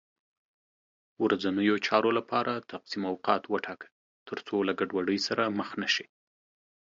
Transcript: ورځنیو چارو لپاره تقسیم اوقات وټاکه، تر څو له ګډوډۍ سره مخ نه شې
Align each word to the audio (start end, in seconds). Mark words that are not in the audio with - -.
ورځنیو 1.23 1.75
چارو 1.87 2.09
لپاره 2.17 2.53
تقسیم 2.71 3.03
اوقات 3.11 3.41
وټاکه، 3.47 3.87
تر 4.27 4.37
څو 4.47 4.57
له 4.67 4.73
ګډوډۍ 4.79 5.19
سره 5.27 5.43
مخ 5.57 5.69
نه 5.81 5.89
شې 5.93 6.05